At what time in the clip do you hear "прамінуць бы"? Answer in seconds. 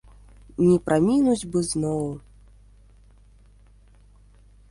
0.87-1.59